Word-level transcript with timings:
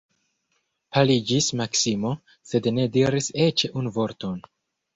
Paliĝis 0.97 1.49
Maksimo, 1.61 2.15
sed 2.53 2.73
ne 2.81 2.89
diris 2.99 3.31
eĉ 3.47 3.69
unu 3.79 3.95
vorton. 4.03 4.45